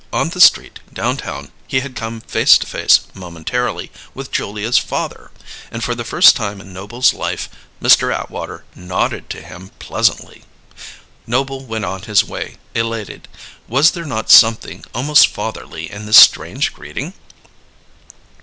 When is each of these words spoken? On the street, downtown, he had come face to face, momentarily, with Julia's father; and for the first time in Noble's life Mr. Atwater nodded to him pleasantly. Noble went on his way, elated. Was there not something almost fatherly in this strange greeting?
On 0.11 0.29
the 0.29 0.41
street, 0.41 0.79
downtown, 0.91 1.51
he 1.67 1.81
had 1.81 1.95
come 1.95 2.21
face 2.21 2.57
to 2.57 2.65
face, 2.65 3.01
momentarily, 3.13 3.91
with 4.15 4.31
Julia's 4.31 4.79
father; 4.79 5.29
and 5.69 5.83
for 5.83 5.93
the 5.93 6.03
first 6.03 6.35
time 6.35 6.59
in 6.59 6.73
Noble's 6.73 7.13
life 7.13 7.47
Mr. 7.79 8.11
Atwater 8.11 8.65
nodded 8.73 9.29
to 9.29 9.43
him 9.43 9.69
pleasantly. 9.77 10.41
Noble 11.27 11.63
went 11.65 11.85
on 11.85 12.01
his 12.01 12.23
way, 12.23 12.57
elated. 12.73 13.27
Was 13.67 13.91
there 13.91 14.05
not 14.05 14.31
something 14.31 14.83
almost 14.91 15.27
fatherly 15.27 15.91
in 15.91 16.07
this 16.07 16.17
strange 16.17 16.73
greeting? 16.73 17.13